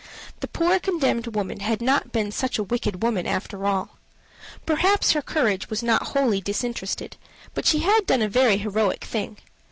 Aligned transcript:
The 0.39 0.47
poor 0.47 0.79
condemned 0.79 1.27
woman 1.35 1.59
had 1.59 1.79
not 1.79 2.11
been 2.11 2.31
such 2.31 2.57
a 2.57 2.63
wicked 2.63 3.03
woman 3.03 3.27
after 3.27 3.67
all. 3.67 3.99
Perhaps 4.65 5.11
her 5.11 5.21
courage 5.21 5.69
was 5.69 5.83
not 5.83 6.01
wholly 6.17 6.41
disinterested, 6.41 7.17
but 7.53 7.67
she 7.67 7.81
had 7.81 8.07
done 8.07 8.23
a 8.23 8.27
very 8.27 8.57
heroic 8.57 9.03
thing. 9.03 9.37